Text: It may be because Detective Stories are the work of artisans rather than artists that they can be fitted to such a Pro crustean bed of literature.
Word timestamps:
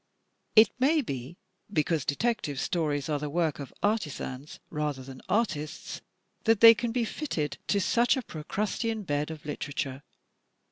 It 0.55 0.71
may 0.79 1.01
be 1.01 1.37
because 1.71 2.05
Detective 2.05 2.59
Stories 2.59 3.07
are 3.07 3.19
the 3.19 3.29
work 3.29 3.59
of 3.59 3.71
artisans 3.83 4.59
rather 4.71 5.03
than 5.03 5.21
artists 5.29 6.01
that 6.45 6.59
they 6.59 6.73
can 6.73 6.91
be 6.91 7.05
fitted 7.05 7.59
to 7.67 7.79
such 7.79 8.17
a 8.17 8.23
Pro 8.23 8.43
crustean 8.43 9.03
bed 9.03 9.29
of 9.29 9.45
literature. 9.45 10.01